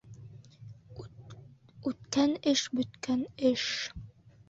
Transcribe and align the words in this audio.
Үткән 1.91 2.35
эш 2.55 2.67
бөткән 2.81 3.25
эш. 3.55 3.71